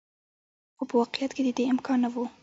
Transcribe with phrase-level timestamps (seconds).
[0.77, 2.15] خو په واقعیت کې د دې امکان نه و.